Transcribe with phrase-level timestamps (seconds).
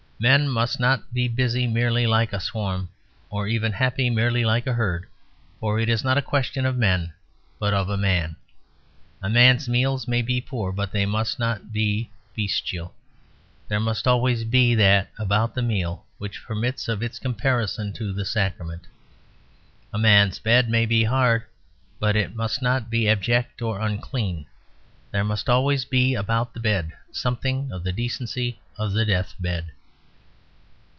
[0.23, 2.89] Men must not be busy merely like a swarm,
[3.31, 5.07] or even happy merely like a herd;
[5.59, 7.11] for it is not a question of men,
[7.57, 8.35] but of a man.
[9.23, 12.93] A man's meals may be poor, but they must not be bestial;
[13.67, 18.23] there must always be that about the meal which permits of its comparison to the
[18.23, 18.85] sacrament.
[19.91, 21.45] A man's bed may be hard,
[21.99, 24.45] but it must not be abject or unclean:
[25.09, 29.71] there must always be about the bed something of the decency of the death bed.